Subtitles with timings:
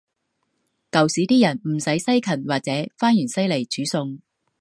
[0.89, 4.19] 舊時啲人唔使西芹或者番芫茜來煮餸